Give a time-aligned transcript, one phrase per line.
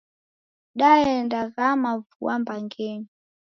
[0.79, 3.07] Daenda ghama vua mbangenyi.